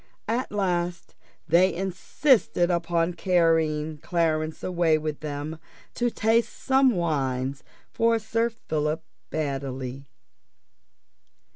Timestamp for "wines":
6.95-7.61